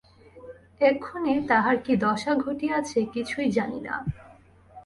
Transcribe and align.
এক্ষণে 0.81 1.33
তাঁহার 1.49 1.77
কি 1.85 1.93
দশা 1.97 2.31
ঘটিয়াছে 2.35 2.99
কিছুই 3.13 3.47
জানি 3.57 3.79
না। 3.81 3.95